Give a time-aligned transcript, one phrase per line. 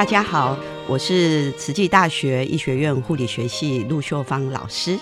[0.00, 0.56] 大家好，
[0.88, 4.98] 我是慈济大学医学院护理学系陆秀芳老师。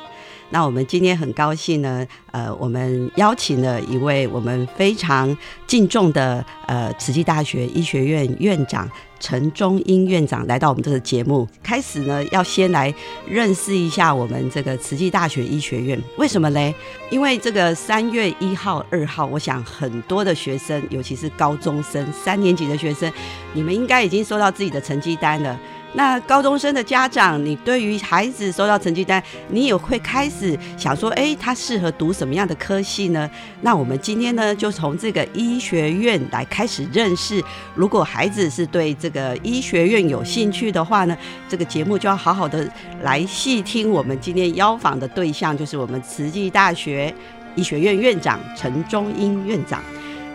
[0.51, 8.91] 那我们今天很高兴呢，呃，我们邀请了一位我们非常敬重的呃慈济大学医学院院长
[9.21, 11.47] 陈忠英院长来到我们这个节目。
[11.63, 12.93] 开始呢，要先来
[13.29, 16.75] 认识一下我们这个慈济大学医学院，为什么嘞？
[17.11, 23.13] 因为这个三月一号、二号，我想很多的学生，尤其是高中生、三年级的学生，
[23.53, 25.59] 你们应该已经收到自己的成绩单了。
[25.95, 33.29] 那高中生的家长，你对于孩子收到成绩单，你也会开始想说，哎，他适合读什么样的科系呢？
[33.63, 37.43] 那我们今天呢，就从这个医学院来开始认识。
[37.75, 41.17] 如果孩子是对这个医学院有兴趣的话呢，
[41.49, 42.71] 这个节目就要好好的
[43.03, 43.91] 来细听。
[43.91, 47.13] 我们今天邀访的对象就是我们慈济大学
[47.55, 49.83] 医学院院长陈忠英院长。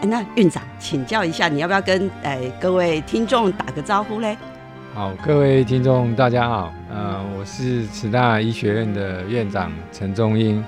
[0.01, 4.35] 哎，那院长请教一下，你要不要跟哎各位听众打个招呼嘞？
[4.93, 6.71] 好，各位听众，大家好。
[6.87, 10.63] 呃，我是慈大医学院的院长陈忠英。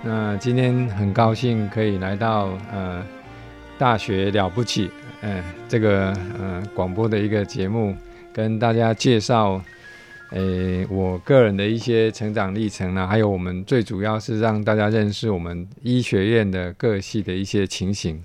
[0.00, 3.04] 那今天很高兴可以来到呃
[3.76, 4.88] 大学了不起，
[5.22, 7.96] 呃这个呃广播的一个节目，
[8.32, 9.60] 跟大家介绍，
[10.30, 18.22] 诶我个人的一些成长历程呢，还有我们最主要是让大家认识我们医学院的各系的一些情形。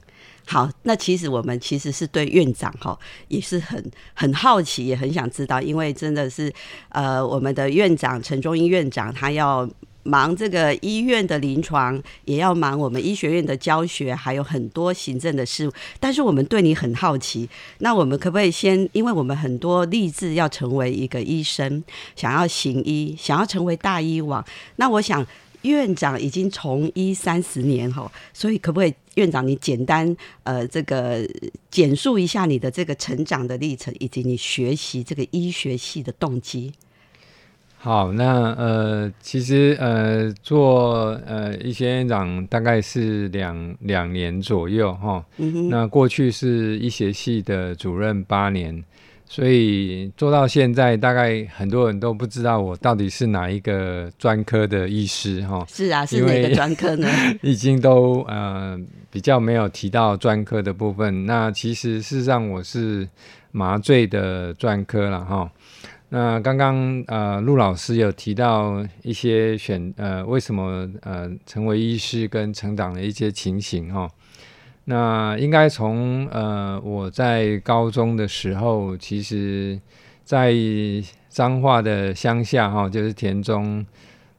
[0.51, 6.51] 好，那其实我们其实是对院长哈也是很很好奇，也很想知道，因为真的是
[6.89, 9.69] 呃，我们的院长陈忠英院长他要
[10.01, 15.71] 忙这个医院的临床，也要忙我们医学院的教学，还有很多行政的事务。
[15.99, 21.83] 但是我们对你很好奇，那我们可不可以先，因为我们很多立志要成为一个医生，
[22.15, 24.43] 想要行医，想要成为大医王，
[24.77, 25.23] 那我想。
[25.63, 31.27] 院长已经从医三十年哈，所以可不可以院长你简单呃这个
[31.69, 36.71] 简述一下你的这个成长的历程，以及你学习这个医学系的动机？
[37.77, 45.25] 好，那呃其实呃做呃医学院长大概是两两年左右哈，
[45.69, 48.83] 那过去是医学系的主任八年。
[49.31, 55.63] 所以做到现在，大概很多人都不知道我到底是哪一个专科的医师哈。
[55.69, 57.07] 是啊，是哪个专科呢？
[57.43, 58.75] 已经都呃
[59.11, 61.27] 比较没有提到专科的部分。
[61.27, 63.07] 那其实事实上我是
[63.51, 65.47] 麻醉的专科了哈。
[66.09, 74.09] 那刚刚呃陆老师有提到一些选呃为什么呃成为医师跟成长的一些情形哈。
[74.89, 79.79] 那应该从呃我在高中的时候，其实，
[80.23, 80.51] 在
[81.29, 83.85] 彰化的乡下哈，就是田中，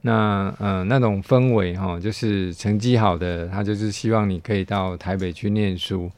[0.00, 6.10] 那呃那种氛围哈，就是成绩好的，他就是希望你可以到台北去念书，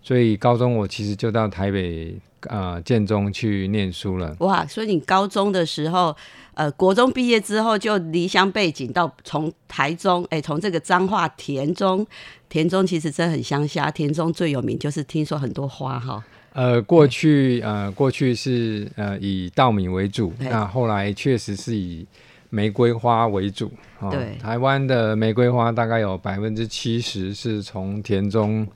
[0.00, 2.14] 所以高中我其实就到台北
[2.46, 4.36] 啊建中去念书了。
[4.38, 6.16] 哇，所以你高中的时候，
[6.60, 12.06] 呃国中毕业之后就离乡背景到从台中，哎从这个彰化田中。
[12.50, 16.22] 田中其实真的很乡下，田中最有名就是听说很多花哈。
[16.52, 22.04] 呃，过去呃过去是呃以稻米为主，那后来确实是以
[22.50, 23.72] 玫瑰花为主。
[24.10, 28.66] 对，台湾的玫瑰花大概有百分之七十是从田中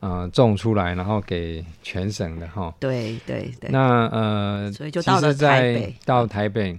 [0.00, 2.74] 呃种出来，然后给全省的哈。
[2.80, 3.70] 对对对。
[3.70, 6.76] 那呃，所以就到了台北，到台北。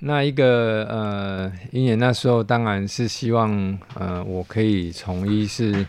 [0.00, 5.86] 那一个呃，因为那时候当然是希望呃，我可以从医是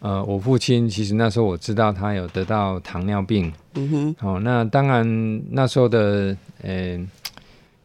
[0.00, 6.98] 呃，我父亲其实那时候我知道他有得到糖尿病，嗯哼，好，那当然那时候的呃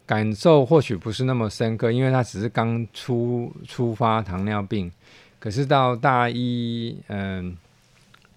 [0.04, 4.90] 感受或许不是那么深刻，因为他只是刚出出发糖尿病，
[5.38, 7.56] 可是到大一，嗯，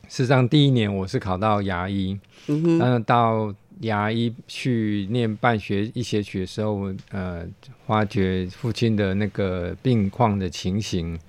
[0.08, 3.52] 事实上第一年我是考到牙医，嗯哼，到。
[3.82, 7.46] 牙医去念办学医学曲的时候，呃，
[7.86, 11.20] 发觉父亲的那个病况的情形，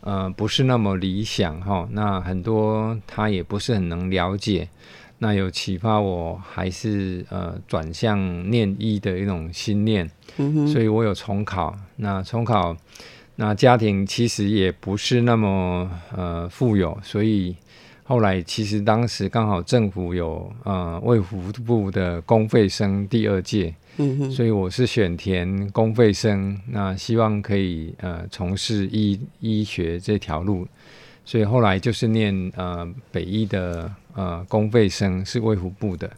[0.00, 1.88] 呃，不是那么理想哈。
[1.92, 4.68] 那很多他也不是很能了解，
[5.18, 10.10] 那有启发我还是呃转向念医的一种心念，
[10.70, 11.74] 所以我有重考。
[11.96, 12.76] 那重考，
[13.36, 17.56] 那家庭其实也不是那么呃富有，所以。
[18.06, 30.68] 后来其实当时刚好政府有呃卫福部的公费生第二届，嗯所以我是选填公费生，那希望可以呃从事医医学这条路，
[31.24, 36.10] 所以后来就是念呃北医的呃公费生是卫福部的，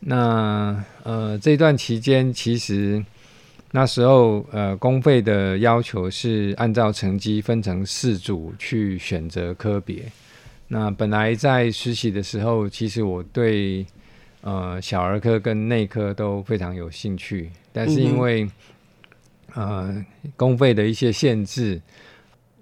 [0.00, 3.02] 那呃这段期间其实
[3.70, 10.04] 那时候呃公费的要求是按照成绩分成四组去选择科别。
[10.68, 13.86] 那本来在实习的时候，其实我对
[14.40, 18.48] 呃小儿科跟内科都非常有兴趣，但是因为
[19.54, 20.04] 呃
[20.36, 21.80] 公费的一些限制，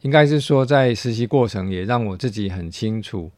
[0.02, 3.30] 应该是说在实习过程也让我自己很清楚，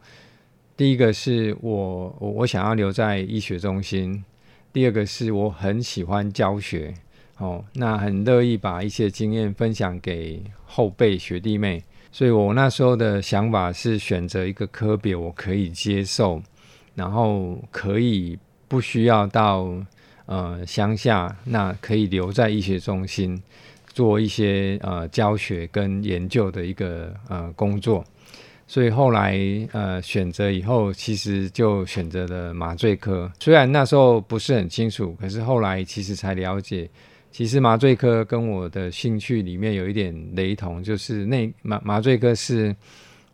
[0.76, 4.24] 第一个是我我我想要留在医学中心，
[4.72, 6.92] 第二个是我很喜欢教学，
[7.38, 11.84] 哦，那很乐意把一些经验分享给后辈学弟妹。
[12.12, 16.42] 所以我那时候的想法是选择一个科别我可以接受，
[16.94, 18.38] 然后可以
[18.68, 19.70] 不需要到
[20.24, 23.42] 呃乡下，那可以留在医学中心
[23.86, 28.02] 做一些呃教学跟研究的一个呃工作。
[28.66, 29.38] 所以后来
[29.72, 33.30] 呃选择以后，其实就选择了麻醉科。
[33.38, 36.88] 虽然那时候不是很清楚，可是后来其实才了解。
[37.36, 42.74] 其实麻醉科跟我的兴趣里面有一点雷同，就是内麻麻醉科是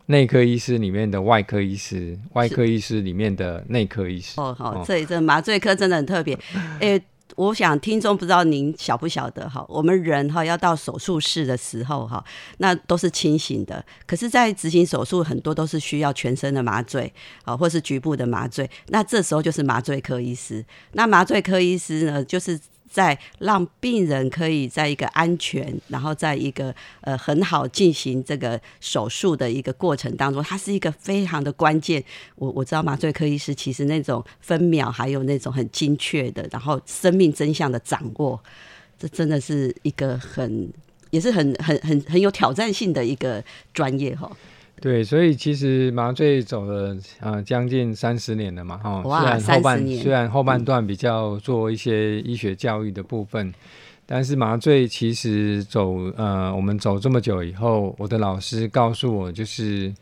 [0.07, 4.41] 内科医师里面的外科医师，外科医师里面的内科医师。
[4.41, 6.37] 哦，好，这这麻醉科真的很特别。
[6.81, 7.01] 诶，
[7.37, 12.21] 我想听众不知道您晓不晓得哈，我们人哈要到手术室的时候哈，
[12.57, 17.09] 那都是清醒的，可是，在执行手术很多都是需要全身的麻醉
[17.45, 20.65] 啊，或是局部的麻醉，那这时候就是麻醉科医师。
[20.91, 22.59] 那麻醉科医师呢，就是。
[22.93, 32.03] 在让病人可以在一个安全，然后在一个呃很好进行这个手术的一个过程当中，它是一个非常的关键。
[32.35, 38.39] 我我知道麻醉科医师其实那种分秒还有那种很精确的，然后生命真相的掌握，
[38.99, 40.71] 这真的是一个很
[41.09, 43.43] 也是很很很很有挑战性的一个
[43.73, 44.31] 专业哈。
[44.81, 49.01] 对，所以其实麻醉走了呃将近三十年了嘛，哈。
[49.01, 53.53] 虽然后半虽然后半段比较做一些医学教育的部分，
[54.05, 59.93] 但是麻醉其实走呃，我们走这么久以后，我的老师告诉我，就是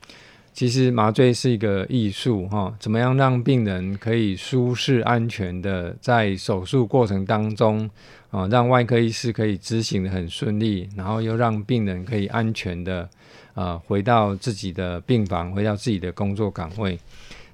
[0.51, 7.87] 其实麻醉是一个艺术，哈，怎么样让病人可以舒适安全的在手术过程当中
[8.31, 13.07] 啊，让外科医师可以执行的很顺利，然后又让病人可以安全的。
[13.53, 16.97] 呃，回到自己的病房，回到自己的工作岗位，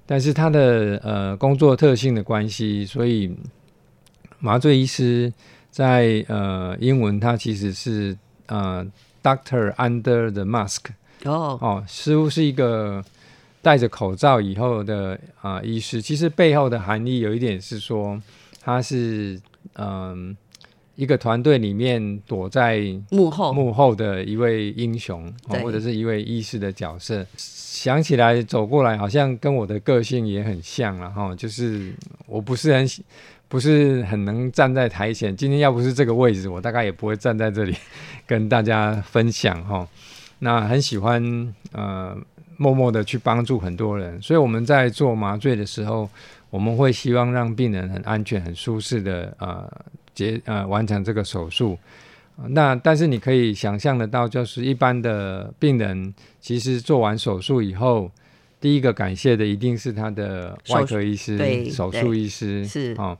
[0.05, 3.35] 但是他的呃工作特性的关系，所以
[4.39, 5.33] 麻醉医师
[5.71, 8.85] 在呃英文，他其实是呃
[9.23, 10.85] Doctor under the mask
[11.23, 13.03] 哦哦，似乎是一个
[13.61, 18.21] 戴着口罩以后的啊医师，其实背后的含义有一点是说，
[18.61, 19.41] 他是
[19.73, 20.37] 嗯。
[20.97, 22.81] 一个团队里面躲在
[23.11, 31.35] 幕后幕后的一位英雄，或者是一位医师的角色，想起来走过来，好像跟我的个性也很像了哈。
[31.35, 31.93] 就是
[32.25, 32.87] 我不是很
[33.47, 37.75] 不是很能站在台前，今天要不是这个位置，我大概也不会站在这里
[38.25, 39.87] 跟大家分享哈。
[40.39, 42.17] 那很喜欢呃
[42.57, 46.09] 默默的去帮助很多人，所以我们在做麻醉的时候，
[46.49, 49.71] 我们会希望让病人很安全、很舒适的呃。
[50.17, 51.77] 结呃完成这个手术，
[52.47, 58.09] 那但是你可以想象得到，就是一般的病人其实做完手术以后，
[58.59, 63.15] 第一个感谢的一定是他的外科医师、手术医师是哦。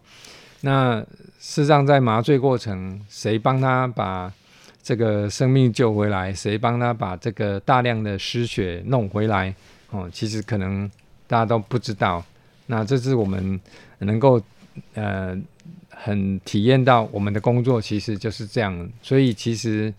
[0.61, 0.99] 那
[1.37, 4.33] 事实上在麻醉过程，谁帮他把
[4.81, 9.53] 这个生命救回来，谁帮他把这个大量的失血弄回来
[9.91, 10.89] 哦，其实可能
[11.27, 12.25] 大家都不知道。
[12.65, 13.59] 那这是我们
[13.99, 14.41] 能够
[14.93, 15.37] 呃。
[15.99, 19.91] 很体验到我们的工作其实就是这样，所以其实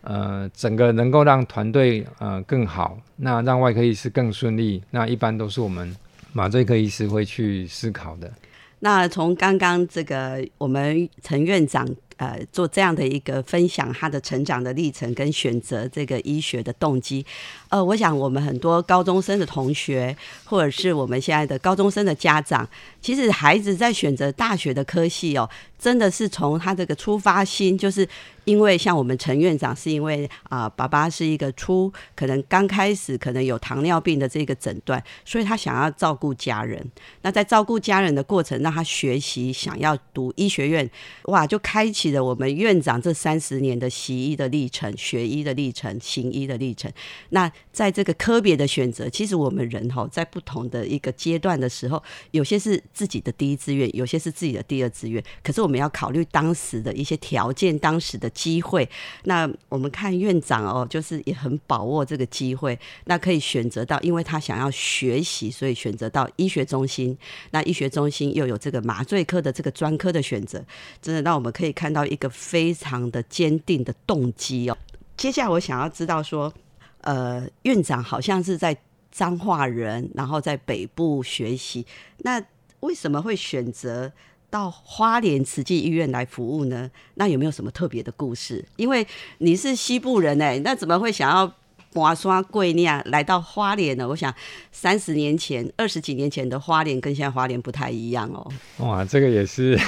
[0.00, 5.94] 呃，整个能够让团队呃更好，那让外科医师更顺利，那一般都是我们
[6.32, 8.32] 麻醉科医师会去思考的。
[8.78, 11.86] 那从刚刚这个我们陈院长。
[12.18, 17.26] 呃，做这样的一个分享，他的成长的历程跟选择这个医学的动机，
[17.68, 22.68] 呃，我想我们很多高中生的同学，或者是我们现在的高中生的家长，
[23.02, 28.08] 其实孩子在选择大学的科系哦，真的是从他这个出发心，就是
[28.44, 36.80] 因为像我们陈院长，是因为啊，爸爸是一个初可能刚开始可能有糖尿病的这个诊断，所以他想要照顾家人。
[37.22, 40.88] 那在照顾家人的过程，让他学习想要读医学院，
[41.24, 46.88] 哇，就开启了我们院长这三十年的习医的历程、学医的历程、行医的历程。
[47.30, 52.80] 那在这个科别的选择，其实我们人哈，在不同的一个阶段的时候，有些是。
[52.92, 55.22] 自己的第一志愿，有些是自己的第二志愿。
[55.42, 58.88] 可是我们要考虑当时的一些条件，当时的机会。
[59.24, 67.16] 那我们看院长哦，就是也很把握这个机会，那可以选择到，因为他想要学习，所以选择到医学中心。
[67.50, 70.64] 那医学中心又有这个麻醉科的这个专科的选择，
[71.00, 74.76] 真的让我们可以看到一个非常的坚定的动机哦。
[75.16, 76.52] 接下来我想要知道说，
[77.00, 78.76] 呃，院长好像是在
[79.10, 81.86] 彰化人，然后在北部学习，
[82.18, 82.42] 那。
[82.82, 84.12] 为什么会选择
[84.50, 86.90] 到花莲慈济医院来服务呢？
[87.14, 88.64] 那有没有什么特别的故事？
[88.76, 89.06] 因为
[89.38, 91.50] 你是西部人哎，那怎么会想要
[91.94, 94.06] 华刷贵念来到花莲呢？
[94.08, 94.34] 我想
[94.70, 98.52] 三十年前、二十几年前的花莲跟现在花莲不太一样哦。
[98.78, 99.78] 哇，这个也是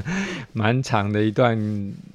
[0.54, 1.58] 蛮长的一段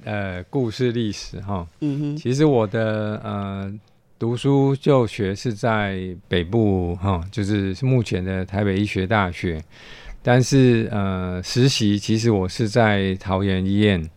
[0.04, 1.66] 呃故事历史哈。
[1.80, 3.72] 嗯哼，其实我的呃
[4.18, 9.62] 读书就学是在北部哈，就是目前的台北医学大学。
[10.22, 14.08] 但是呃，实习其实我是在桃园医院，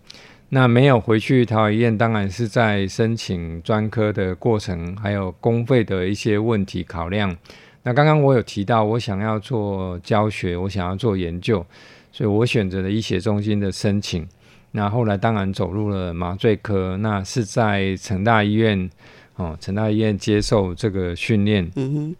[0.50, 7.36] 那没有回去桃园医院，当然是在申请专科的过程，还有公费的一些问题考量。
[7.82, 11.66] 那刚刚我有提到，我想要做教学，我想要做研究，
[12.12, 14.28] 所以我选择了医学中心的申请。
[14.72, 18.90] 那后来当然走入了麻醉科，那是在成大医院
[19.38, 21.72] 哦，成大医院接受这个训练。
[21.76, 22.16] 嗯哼。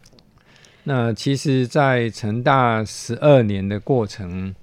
[0.88, 4.54] 那其实，在成大十二年的过程，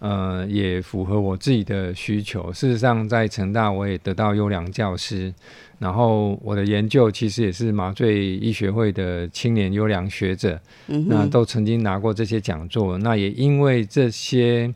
[0.00, 2.52] 呃，也符合我自己的需求。
[2.52, 5.32] 事实上，在成大我也得到优良教师，
[5.78, 12.98] 然后我的研究其实也是麻醉医学会的青年优良学者，那都曾经拿过这些讲座。
[12.98, 14.70] 那也因为这些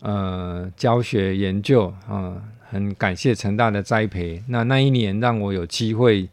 [0.00, 2.34] 呃教学研究啊，
[2.68, 4.42] 很感谢成大的栽培。
[4.48, 6.28] 那那一年让我有机会。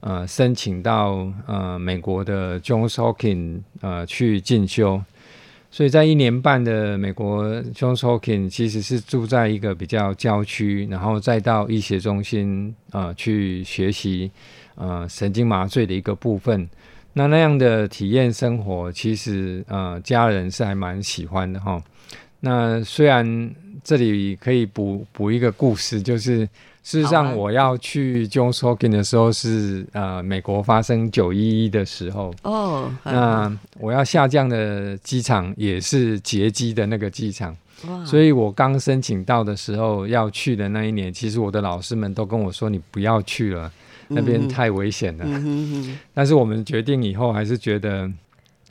[0.00, 5.02] 呃，申请到呃美国的 Johns Hopkins 呃去进修，
[5.70, 14.30] 所以在一年半的美国 Johns Hopkins 其实是住在一个比较郊区，然后再到医学中心呃去学习
[14.74, 16.68] 呃神经麻醉的一个部分。
[17.12, 21.82] 那那样的体验生活，其实呃家人是还蛮喜欢的哈。
[22.40, 26.48] 那虽然这里可以补补一个故事，就是。
[26.82, 32.90] 事实上，我要去 Johns Hopkins 的时候是呃，美国发生九一一的时候哦。
[33.04, 37.54] 那我要下降的机场也是劫机的那个机场，
[38.06, 43.70] 所以我刚申请到的时候要去的那一年，其实我的老师们都跟我说：“你不要去了，
[44.08, 45.26] 那边太危险了。”
[46.14, 48.10] 但是我们决定以后还是觉得。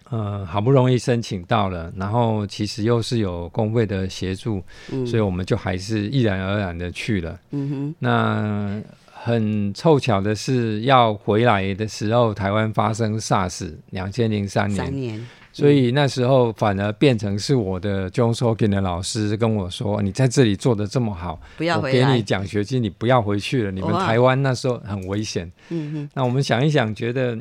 [0.10, 4.64] 呃，好不容易申请到了，然后其实又是有工会的协助，
[5.06, 7.40] 所以我们就还是毅然而然的去了。
[7.52, 8.82] 嗯哼，那
[9.14, 23.72] 很凑巧的是，要回来的时候，台湾发生 SARS，两千零三年，三年，所以那时候反而变成是我的 John s o k i n 的老师跟我说：“你在这里做的这么好，不要回来，给你奖学金，你不要回去了。
[23.72, 27.38] 你们台湾那时候很危险。”嗯哼，那我们想一想，觉得。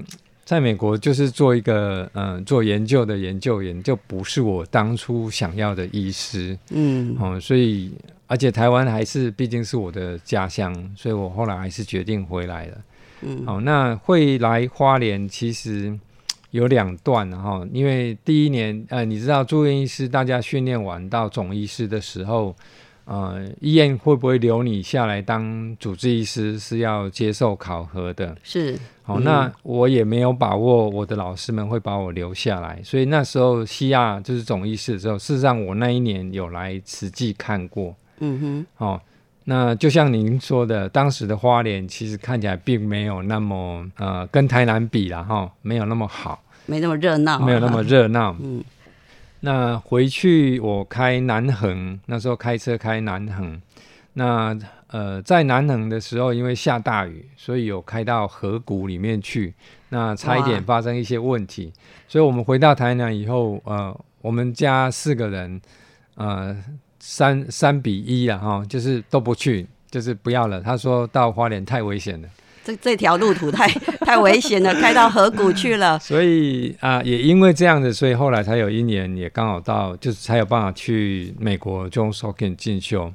[0.49, 7.93] 在美国就是做一个嗯做研究的研究员，就不是我当初想要的医师，嗯，哦，所以
[8.27, 12.79] 而且台湾还是毕竟是我的家乡，所以我后来还是决定回来了，
[13.21, 15.95] 嗯，好，那会来花莲其实
[16.51, 22.57] 有两段哈，因为第一年呃，你知道住院医师大家训练完到总医师的时候。
[23.09, 28.37] 呃，医院会不会留你下来当主治医师是要接受考核的。
[28.43, 37.97] 是，好，那我也没有把握我的老师们会把我留下来，所以那时候西亚就是总医师的时候，事实上我那一年有来实际看过。
[38.19, 39.01] 嗯哼，好，
[39.45, 48.37] 那就像您说的，当时的花莲其实看起来并没有那么呃跟台南比了哈，没有那么好，没那么热闹，没有那么热闹。
[48.39, 48.63] 嗯。
[49.41, 53.61] 那回去我开南横，那时候开车开南横，
[54.15, 59.55] 那呃在南横的时候，因为下大雨，所以有开到河谷里面去，
[59.91, 61.73] 那差一点发生一些问题，
[62.09, 65.61] 所以我们回到台南以后，呃，我们家四个人，
[66.17, 66.57] 呃，
[66.99, 70.61] 三三比一啊哈，就是都不去，就是不要了。
[70.61, 72.29] 他说到花莲太危险了，
[72.65, 73.69] 这这条路途太
[74.05, 75.99] 太危险了，开到河谷去了。
[75.99, 83.13] 所以啊，也因为这样子，所以后来才有一年也刚好到，就是才有办法去美国 Johns Hopkins 进修。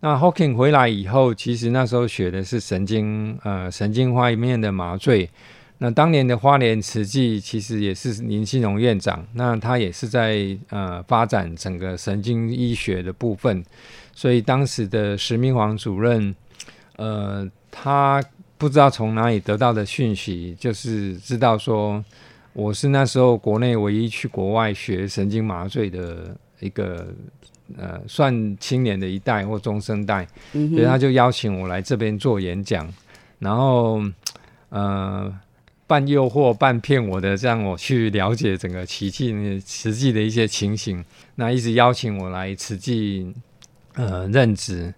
[0.00, 5.30] 那 Hopkins 回来以后，其实那时候学的是神经呃神经方面的麻醉。
[5.78, 13.62] 那当年的花莲慈济其实也是林信荣院长，那他也是在呃发展整个神经医学的部分，
[14.14, 16.34] 所以当时的石明煌主任，
[16.96, 18.22] 呃，他
[18.56, 22.04] 不知道从哪里得到的讯息，就是知道说
[22.52, 27.06] 我是那时候国内唯一去国外学神经麻醉的一个
[27.76, 32.92] 呃算青年的一代或中生代，所以他就邀请我来这边做演讲，
[33.38, 34.02] 然后
[34.68, 35.32] 呃。
[35.86, 41.04] 半诱惑半骗我的，让我去了解整个奇迹实际的一些情形。
[41.34, 43.30] 那一直邀请我来慈济
[43.92, 44.92] 呃任职。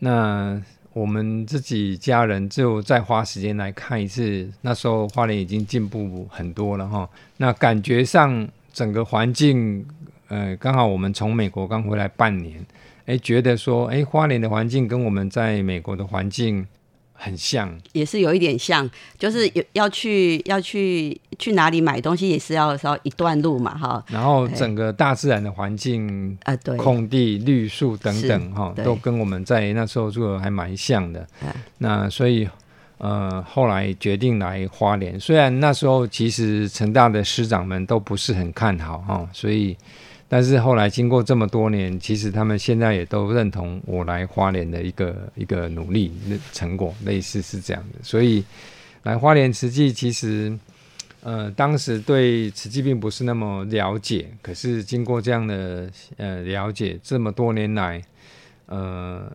[0.00, 0.60] 那
[0.92, 4.48] 我们自己家人就再花时间来看一次。
[4.62, 7.08] 那时候花莲已经进步很多了哈。
[7.36, 9.86] 那感觉上整个环境，
[10.28, 12.64] 呃，刚好我们从美国刚回来半年，
[13.06, 16.66] 哎，觉得说，哎，花莲的环境跟我们在美国的环境。
[17.20, 24.04] 很像，也是有一点像，就是有要去要去去哪里买东西，也是要稍一段路嘛，哈。
[24.08, 31.26] 然后整个大自然的环境啊，对，空地、绿树等等，哈，都跟我们在那时候住的还蛮像的。
[31.78, 32.48] 那所以
[32.98, 39.76] 呃，后来决定来花莲，虽然那时候其实成大的师长们都不是很看好，哈，所以。
[40.30, 46.12] 但是后来经过这么多年，其实他们现在也都认同我来花莲的一个一个努力
[46.52, 47.98] 成果，类似是这样的。
[48.02, 48.44] 所以
[49.04, 50.54] 来花莲慈济，其实
[51.22, 58.02] 呃当时对慈济并不是那么了解，可是经过这样的呃了解，这么多年来，
[58.66, 59.32] 呃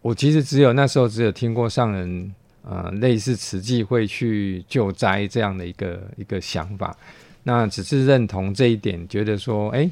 [0.00, 2.34] 我其实只有那时候只有听过上人
[2.66, 6.96] 呃类似慈济会去救灾这样的一个一个想法，
[7.42, 9.90] 那只是认同这一点，觉得说哎。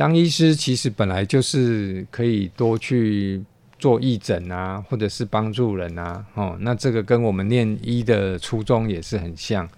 [0.00, 3.44] 当医师其实本来就是可以多去
[3.78, 9.68] 做义诊啊，或者是帮助人啊，哦，那这个跟我们念医的初衷也是很像，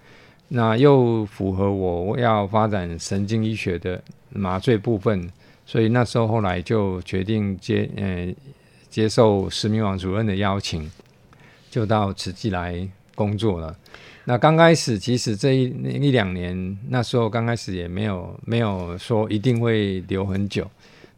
[0.47, 5.29] 那又符合我要发展神经医学的麻醉部分，
[5.65, 8.33] 所以那时候后来就决定接呃
[8.89, 10.89] 接受石明网主任的邀请，
[11.69, 13.75] 就到慈济来工作了。
[14.25, 15.63] 那刚开始，其实这一
[16.01, 20.65] 一两年，那时候刚开始也没有没有说一定会留很久。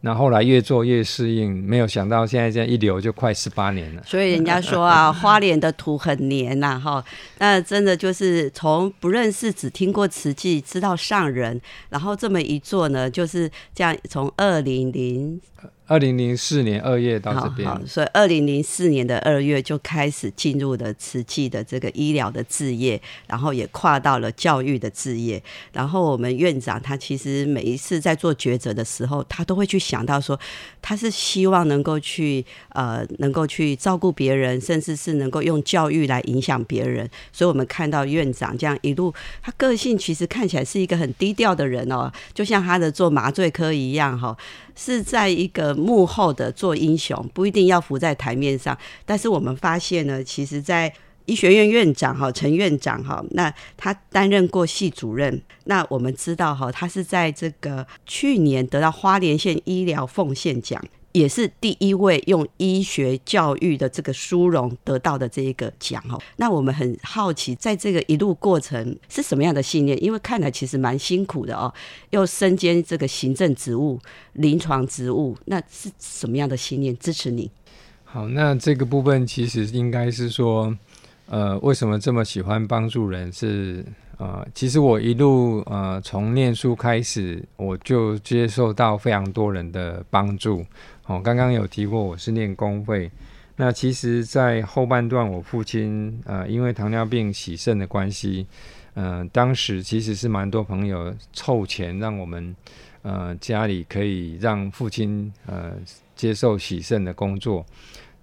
[0.02, 4.04] 那后来越做越适应，没有想到现在这样一留就快十八年了。
[4.06, 7.04] 所以人家说啊，花莲的土很黏呐，哈。
[7.40, 15.42] 那真的就是从不认识，只听过瓷器，知道上人，然后这么一做呢，就是这样从二零零。
[15.88, 25.42] 二零零四年二月到这边，所以二零零四年的二月就开始进入了瓷器的这个医疗的置业，然后也跨到了教育的置业。
[25.72, 30.40] 然后我们院长他其实每一次在做抉择的时候，他都会去想到说，
[30.82, 37.08] 他是希望能够去呃能够去照顾别人，甚至是能够用教育来影响别人。
[37.32, 44.36] 所以我们看到院长这样一路，他个性其实看起来是一个很低调的人哦，就像他的做麻醉科一样哈。
[44.78, 48.78] 是在一个幕后的做英雄，不一定要浮在台面上。
[49.06, 50.94] 但是我们发现呢，其实，在
[51.26, 55.42] 医学院院长哈陈院长哈，那他担任过系主任。
[55.64, 60.80] 那我们知道哈，他是在这个去年得到花莲县医疗奉献奖。
[61.16, 66.22] 也是第一位用医学教育的这个殊荣得到的这一个奖哦。
[66.36, 69.98] 那我们很好奇，在这个一路过程是什么样的信念？
[70.04, 71.74] 因为看来其实蛮辛苦的哦，
[72.10, 73.98] 又身兼这个行政职务、
[74.34, 77.50] 临床职务，那是什么样的信念支持你？
[78.04, 80.78] 好，那这个部分其实应该是说，
[81.28, 83.32] 呃，为什么这么喜欢帮助人？
[83.32, 83.86] 是
[84.18, 90.66] 呃，其实我一路呃从念书开始，我就接受到非常多人的帮助。
[91.08, 93.12] 哦，刚刚有提过我是念公费，
[93.58, 98.48] 那其实，在后半段，我父亲呃因为糖尿病洗肾的关系，
[98.96, 102.56] 嗯，当时其实是蛮多朋友凑钱让我们
[103.04, 105.74] 呃家里可以让父亲呃
[106.16, 107.64] 接受洗肾的工作，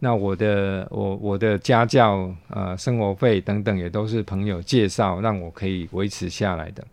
[0.00, 6.84] 那我的我我的家教呃生活费等等也都是朋友介绍让我可以维持下来的。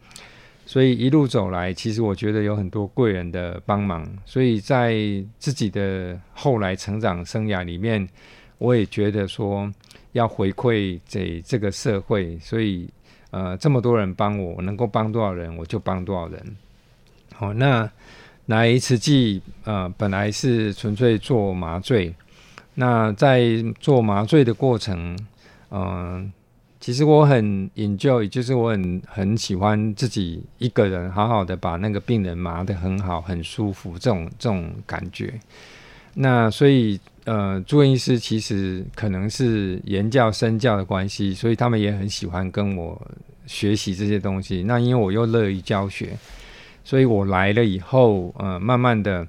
[0.70, 4.08] 所以一路走来，其实我觉得有很多贵人的帮忙。
[4.24, 4.94] 所以在
[5.40, 8.08] 自己的后来成长生涯里面，
[8.60, 9.68] 我也觉得说
[10.12, 12.38] 要回馈给这个社会。
[12.38, 12.88] 所以
[13.32, 16.56] 呃，这么多人帮我，我能够帮多少人，我就帮多少人。
[17.34, 17.90] 好，那
[18.46, 22.14] 来慈济呃，本来是纯粹做麻醉。
[22.76, 23.44] 那在
[23.80, 25.18] 做麻醉的过程，
[25.72, 26.32] 嗯，
[26.80, 35.34] 其实我很 enjoy，就是我很很喜欢自己一个人好好的把那个病人麻得很好，很舒服这种这种感觉。
[36.14, 43.00] 那所以呃，住院医师其实可能是言教身教的关系，所以他们也很喜欢跟我
[43.46, 44.64] 学习这些东西。
[44.64, 46.18] 那因为我又乐于教学，
[46.84, 49.28] 所以我来了以后，呃，慢慢的。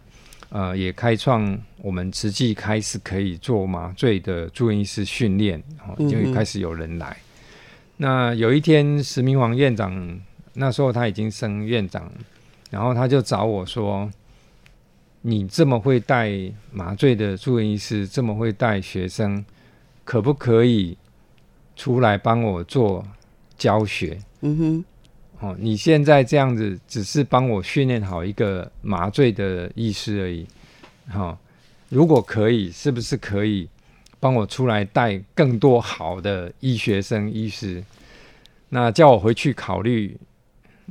[0.52, 7.16] 呃，也开创我们实际开始可以做麻醉的住院医师训练，哦，就开始有人来。
[8.02, 10.18] 那有一天，石明煌院长
[10.54, 12.10] 那时候他已经升院长，
[12.70, 14.10] 然后他就找我说
[15.20, 16.32] ：“你这么会带
[16.72, 19.44] 麻醉的住院医师，这么会带学生，
[20.02, 20.96] 可不可以
[21.76, 23.06] 出来帮我做
[23.58, 24.84] 教学？”嗯哼。
[25.40, 30.46] 哦，你现在这样子只是帮我训练好一个麻醉的医师而已。
[31.08, 31.38] 好，
[31.90, 33.68] 如果可以，是不是可以
[34.20, 37.82] 帮我出来带更多好的医学生、医师？
[38.68, 40.16] 那叫我回去考虑。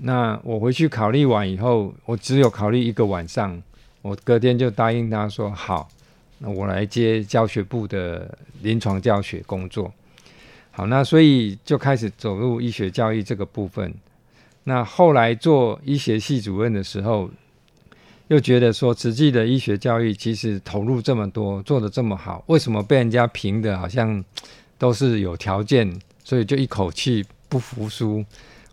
[0.02, 3.62] 那我回去考虑完以后，我只有考虑一个晚上，
[4.02, 5.90] 我隔天就答应他说好，
[6.40, 9.94] 那我来接教学部的临床教学工作。
[10.72, 13.94] 好，那所以就开始走入医学教育这个部分。
[14.64, 17.30] 那后来做医学系主任的时候，
[18.30, 24.24] 又觉得说，实际的医学教育其实投入这么多，做的这么好，为什么被人家评的好像
[24.78, 25.92] 都是有条件？
[26.24, 28.24] 所以就一口气不服输，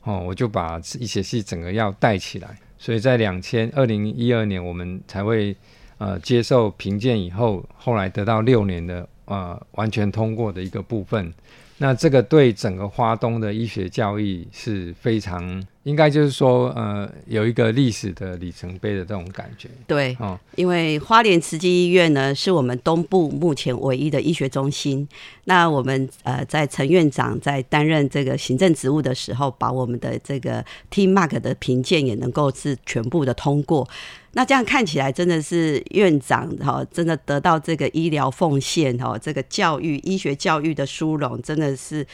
[0.04, 2.58] 哦，我就把医学系整个要带起来。
[2.78, 5.56] 所以在两千二零一二年，我们才会
[5.96, 11.32] 呃接受评鉴以后，后来得到六年的呃完全通过的一个部分。
[11.78, 19.68] 那这个对整个花东的医学教育是非常，应该就是说，呃，有一个历史的里程碑的这种感觉。
[19.86, 25.06] 对，哦，因为花莲慈济医院呢，是我们东部目前唯一的医学中心。
[25.44, 33.86] 那我们呃，在陈院长在担任这个行政职务的时候，把我们的这个 T Mark 的评鉴也能够是全部的通过。
[34.36, 42.06] 那这样看起来真的是院长哈，真的得到这个医疗奉献哈，这个教育医学教育的殊荣，真的是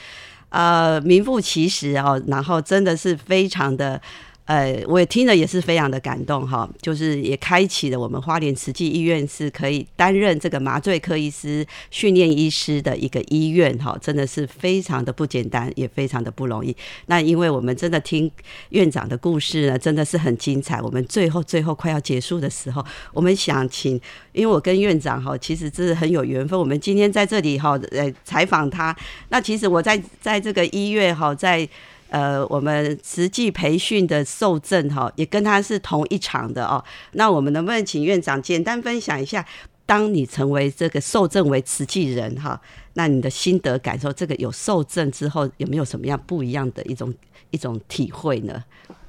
[0.50, 4.00] 呃名副其实哦，然后真的是非常的。
[4.44, 16.76] 呃，我也听了也是非常的感动哈，就是也开启了我们花莲慈济医院是可以担任这个麻醉科医师训练医师的一个医院哈，真的是非常的不简单，也非常的不容易。
[17.06, 18.28] 那因为我们真的听
[18.70, 20.82] 院长的故事呢，真的是很精彩。
[20.82, 23.98] 我们最后最后快要结束的时候，我们想请，
[24.32, 26.58] 因为我跟院长哈，其实这是很有缘分。
[26.58, 28.94] 我们今天在这里哈，呃，采访他。
[29.28, 31.66] 那其实我在在这个医院哈，在。
[32.12, 36.84] 呃，我们实际培训的受证哈，也跟他是同一场的哦。
[37.12, 39.42] 那我们能不能请院长简单分享一下，
[39.86, 42.60] 当你成为这个受证为慈济人哈，
[42.92, 47.14] 那你的心得感受，这个有受证之后有没有什么样不一样的一种
[47.50, 48.62] 一种体会呢？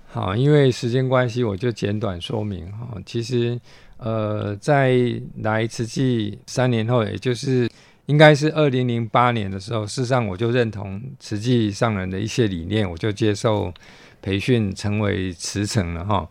[0.08, 2.98] 好，因为时间关系，我就简短说明哈。
[3.06, 3.60] 其实，
[3.98, 4.98] 呃，在
[5.42, 7.70] 来慈济三年后，也就是。
[8.08, 13.74] 应该是二零零八年的时候，事实上我就认同慈济上人的一些理念，我就接受
[14.22, 16.28] 培训，成为慈诚了哈。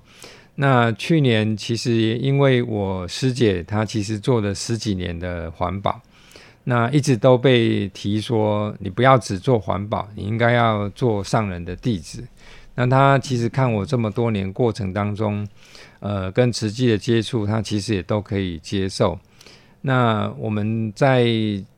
[0.57, 5.99] 那去年其实因为我师姐她其实做了十几年的环保，
[6.65, 12.23] 那一直都被提说你不要只做环保，你应该要做上人的弟子。
[12.75, 15.49] 那她其实看我这么多年过程当中，
[16.01, 19.19] 呃，跟慈济的接触，她其实也都可以接受。
[19.85, 21.27] 那我们在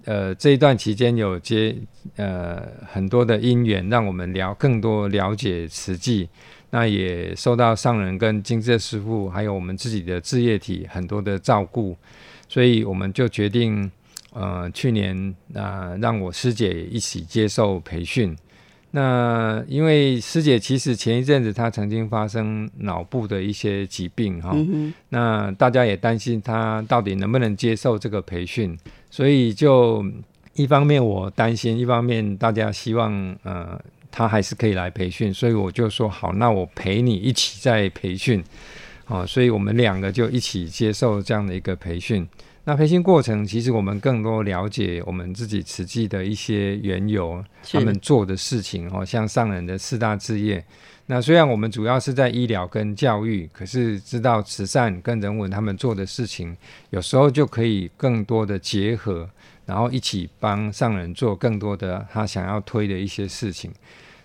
[0.04, 1.74] 呃这一段期间有接
[2.16, 6.28] 呃很多的因缘，让我们聊更多了解慈济，
[6.68, 11.96] 那也受到上人跟金色师傅，还有我们自己的志业体很多的照顾，
[12.46, 13.90] 所以我们就决定
[14.34, 18.36] 呃去年啊让我师姐一起接受培训。
[18.96, 24.54] 那因为师姐其实前一阵子她曾经发生脑部的一些疾病哈，
[25.08, 28.78] 那大家也担心她到底能不能接受这个培训，
[29.10, 30.04] 所以就
[30.54, 33.76] 一方面我担心，一方面大家希望呃
[34.12, 38.44] 她还是可以来培训，所以我就说好，那我陪你一起在培训，
[39.08, 42.24] 哦，所以我们两个就一起接受这样的一个培训。
[42.66, 50.64] 那培训过程，其实我们更多了解我们自己慈济的一些缘由，他们做的事情哦，像上人的四大志业。
[51.06, 56.56] 那虽然我们主要是在医疗跟教育，可是知道慈善跟人文他们做的事情，
[56.88, 59.28] 有时候就可以更多的结合，
[59.66, 63.70] 然后一起帮上人做更多的他想要推的一些事情。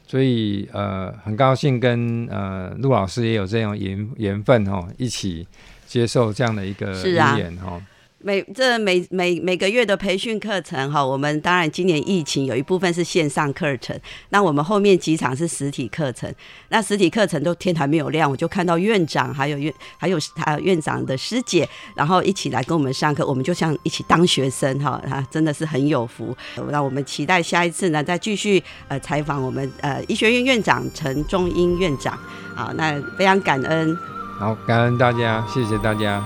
[0.08, 5.46] 所以呃，很高兴跟呃陆老师也有这样缘缘分哦，一起
[5.86, 7.82] 接受这样的一个语言哈。
[8.22, 13.98] 每这每每每个月的培训课程哈，我们当然今年疫情有一部分是线上课程，
[14.30, 16.34] 那我们后面几场是实体课程。
[16.68, 26.36] 那实体课程都天还没有亮，我就看到院长还有院还有他院长的师姐，然后一起来跟我们上课，我们就像一起当学生哈，啊，真的是很有福。
[26.70, 32.20] 那我们期待下一次呢，再继续呃采访我们呃医学院院长陈中英院长。
[32.54, 33.96] 好，那非常感恩。
[34.38, 36.22] 好，感恩大家，谢谢大家。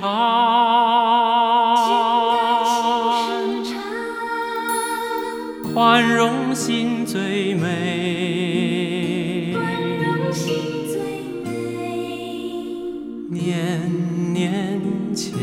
[0.00, 0.06] 唱，
[5.74, 9.60] 宽容心最美，宽
[9.98, 10.54] 容心
[10.86, 11.00] 最
[11.42, 11.50] 美，
[13.28, 13.90] 年
[14.32, 14.80] 年
[15.12, 15.36] 虔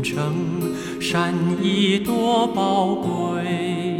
[0.00, 3.96] 诚，善意多宝贵，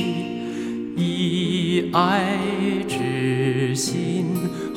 [0.96, 2.38] 以爱
[2.86, 4.26] 之心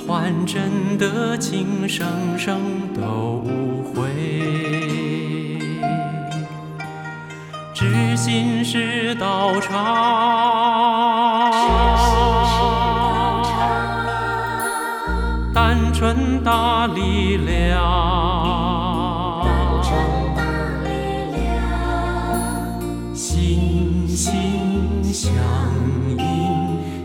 [0.07, 2.84] 换真的，情生生。
[9.55, 9.71] 道长，
[15.53, 17.81] 单纯大力量，
[23.13, 25.31] 心心相
[26.17, 26.27] 印，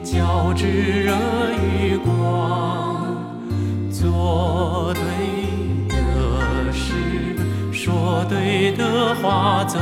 [0.03, 0.67] 交织
[1.05, 1.15] 热
[1.53, 3.15] 与光，
[3.93, 5.01] 做对
[5.89, 7.37] 的事，
[7.73, 9.79] 说对的话，走。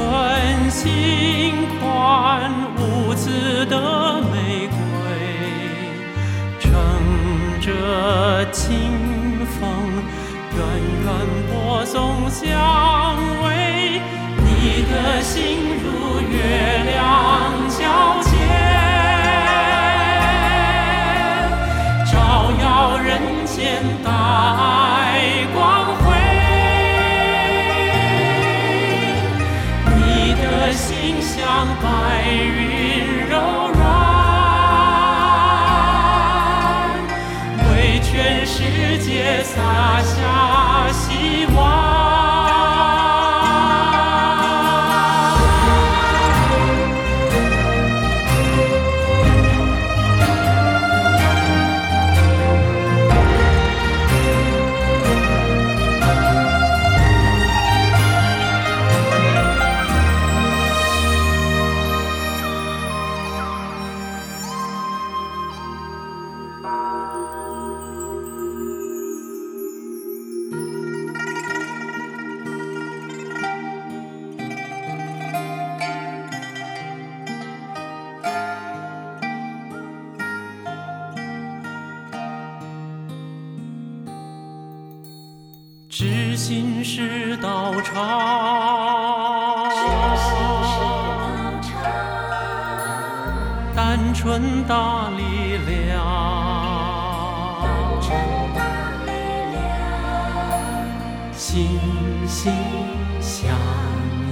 [0.00, 4.78] 春心宽，无字的玫瑰，
[6.58, 6.70] 乘
[7.60, 9.60] 着清风，
[10.56, 10.58] 远
[11.04, 11.06] 远
[11.52, 12.48] 播送香
[13.44, 14.00] 味。
[14.38, 14.48] 你
[14.90, 15.38] 的心
[15.82, 17.49] 如月亮。
[39.54, 40.39] 洒下。
[85.90, 87.96] 知心是道场，
[93.74, 96.06] 单纯大力量，
[101.32, 101.80] 心
[102.28, 102.52] 心
[103.20, 103.50] 相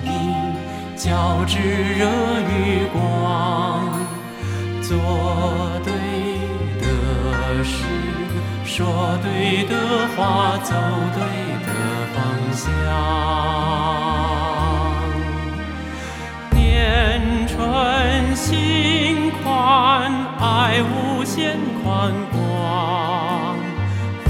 [0.04, 0.54] 印，
[0.96, 2.06] 交织热
[2.52, 3.07] 与光。
[8.78, 8.86] 说
[9.24, 9.74] 对的
[10.14, 10.72] 话，走
[11.12, 11.20] 对
[11.66, 11.68] 的
[12.14, 12.16] 方
[12.52, 12.62] 向。
[16.52, 23.56] 年春心宽，爱无限宽广，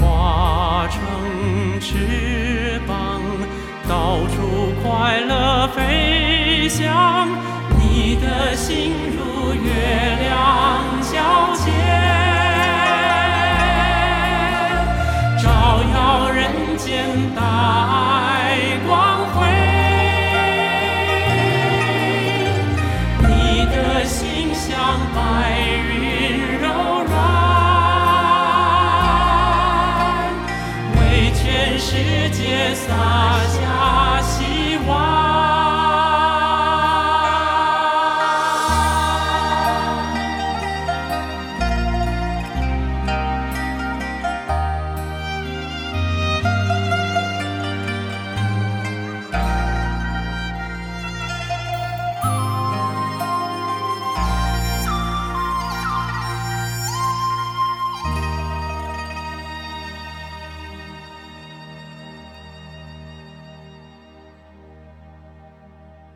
[0.01, 0.97] 化成
[1.79, 3.21] 翅膀，
[3.87, 7.38] 到处快乐飞翔。